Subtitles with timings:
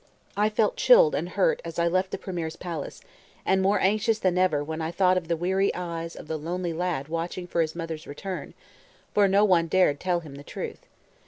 [0.35, 3.01] I felt chilled and hurt as I left the premier's palace,
[3.45, 6.73] and more anxious than ever when I thought of the weary eyes of the lonely
[6.73, 8.55] lad watching for his mother's return;
[9.13, 10.87] for no one dared tell him the truth.